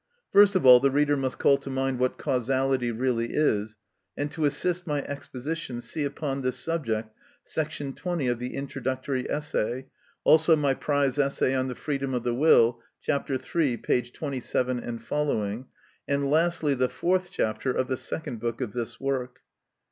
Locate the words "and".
4.17-4.31, 16.07-16.31